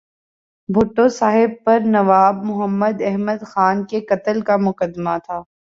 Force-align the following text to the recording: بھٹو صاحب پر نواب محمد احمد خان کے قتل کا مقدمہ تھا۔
بھٹو 0.69 1.07
صاحب 1.09 1.51
پر 1.65 1.79
نواب 1.87 2.43
محمد 2.45 3.01
احمد 3.01 3.43
خان 3.45 3.85
کے 3.85 4.01
قتل 4.09 4.41
کا 4.41 4.57
مقدمہ 4.67 5.17
تھا۔ 5.25 5.41